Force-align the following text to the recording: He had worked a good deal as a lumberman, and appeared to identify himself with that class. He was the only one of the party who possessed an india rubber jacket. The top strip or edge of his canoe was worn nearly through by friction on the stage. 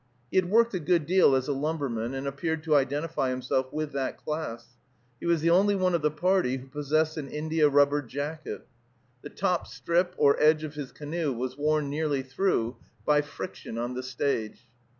He 0.31 0.37
had 0.37 0.49
worked 0.49 0.73
a 0.73 0.79
good 0.79 1.05
deal 1.05 1.35
as 1.35 1.47
a 1.47 1.53
lumberman, 1.53 2.15
and 2.15 2.25
appeared 2.25 2.63
to 2.63 2.75
identify 2.75 3.29
himself 3.29 3.71
with 3.71 3.91
that 3.91 4.17
class. 4.17 4.69
He 5.19 5.27
was 5.27 5.41
the 5.41 5.51
only 5.51 5.75
one 5.75 5.93
of 5.93 6.01
the 6.01 6.09
party 6.09 6.57
who 6.57 6.65
possessed 6.65 7.17
an 7.17 7.27
india 7.29 7.69
rubber 7.69 8.01
jacket. 8.01 8.65
The 9.21 9.29
top 9.29 9.67
strip 9.67 10.15
or 10.17 10.41
edge 10.41 10.63
of 10.63 10.73
his 10.73 10.91
canoe 10.91 11.31
was 11.31 11.55
worn 11.55 11.91
nearly 11.91 12.23
through 12.23 12.77
by 13.05 13.21
friction 13.21 13.77
on 13.77 13.93
the 13.93 14.01
stage. 14.01 14.65